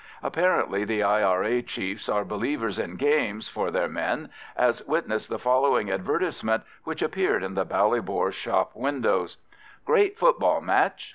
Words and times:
Apparently 0.23 0.83
the 0.83 1.03
I.R.A. 1.03 1.61
chiefs 1.61 2.09
are 2.09 2.25
believers 2.25 2.79
in 2.79 2.95
games 2.95 3.49
for 3.49 3.69
their 3.69 3.87
men, 3.87 4.29
as 4.55 4.83
witness 4.87 5.27
the 5.27 5.37
following 5.37 5.91
advertisement 5.91 6.63
which 6.85 7.03
appeared 7.03 7.43
in 7.43 7.53
the 7.53 7.67
Ballybor 7.67 8.31
shop 8.33 8.71
windows:— 8.73 9.37
GREAT 9.85 10.17
FOOTBALL 10.17 10.61
MATCH. 10.61 11.09